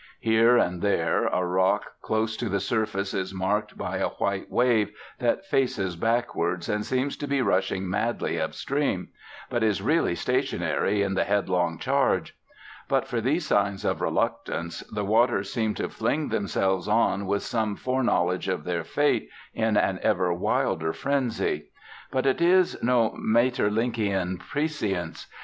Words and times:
Here 0.19 0.57
and 0.57 0.81
there 0.81 1.27
a 1.27 1.45
rock 1.45 1.83
close 2.01 2.35
to 2.37 2.49
the 2.49 2.59
surface 2.59 3.13
is 3.13 3.35
marked 3.35 3.77
by 3.77 3.97
a 3.97 4.09
white 4.09 4.49
wave 4.49 4.89
that 5.19 5.45
faces 5.45 5.95
backwards 5.95 6.67
and 6.67 6.83
seems 6.83 7.15
to 7.17 7.27
be 7.27 7.43
rushing 7.43 7.87
madly 7.87 8.41
up 8.41 8.55
stream, 8.55 9.09
but 9.51 9.61
is 9.61 9.79
really 9.79 10.15
stationary 10.15 11.03
in 11.03 11.13
the 11.13 11.23
headlong 11.25 11.77
charge. 11.77 12.35
But 12.87 13.07
for 13.07 13.21
these 13.21 13.45
signs 13.45 13.85
of 13.85 14.01
reluctance, 14.01 14.79
the 14.91 15.05
waters 15.05 15.53
seem 15.53 15.75
to 15.75 15.87
fling 15.89 16.29
themselves 16.29 16.87
on 16.87 17.27
with 17.27 17.43
some 17.43 17.75
foreknowledge 17.75 18.47
of 18.47 18.63
their 18.63 18.83
fate, 18.83 19.29
in 19.53 19.77
an 19.77 19.99
ever 20.01 20.33
wilder 20.33 20.93
frenzy. 20.93 21.69
But 22.09 22.25
it 22.25 22.41
is 22.41 22.75
no 22.81 23.11
Maeterlinckian 23.19 24.39
prescience. 24.39 25.27